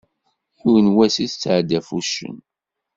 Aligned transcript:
Yiwen 0.63 0.87
wass 0.95 1.15
i 1.19 1.25
tettɛeddi 1.29 1.77
ɣef 1.79 1.87
wuccen. 1.93 2.37